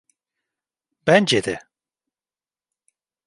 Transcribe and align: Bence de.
Bence 1.07 1.43
de. 1.43 1.59